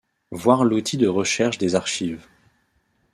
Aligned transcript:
Voir 0.31 0.63
l'outil 0.63 0.97
de 0.97 1.05
recherche 1.07 1.59
des 1.59 1.75
archives. 1.75 2.25